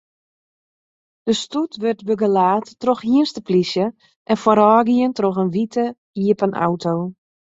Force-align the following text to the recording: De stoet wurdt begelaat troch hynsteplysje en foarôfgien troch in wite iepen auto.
De 1.27 1.33
stoet 1.41 1.75
wurdt 1.81 2.03
begelaat 2.09 2.67
troch 2.81 3.01
hynsteplysje 3.09 3.85
en 4.31 4.37
foarôfgien 4.43 5.13
troch 5.17 5.39
in 5.43 5.53
wite 5.55 5.85
iepen 6.27 6.53
auto. 6.67 6.93